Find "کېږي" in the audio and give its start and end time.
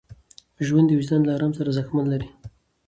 2.11-2.27